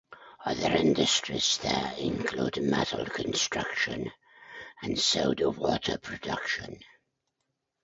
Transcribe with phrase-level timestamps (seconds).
[0.43, 4.11] Other industries there include metal construction
[4.81, 6.79] and soda water production.